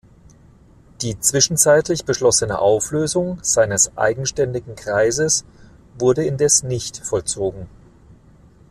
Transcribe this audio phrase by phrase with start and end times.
[1.03, 5.45] Die zwischenzeitlich beschlossene Auflösung seines eigenständigen Kreises
[5.99, 7.67] wurde indes nicht vollzogen.